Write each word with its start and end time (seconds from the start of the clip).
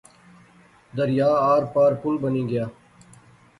دریا 0.95 1.29
آر 1.53 1.63
پار 1.73 1.91
پل 2.01 2.15
بنی 2.21 2.43
گیا 2.49 2.65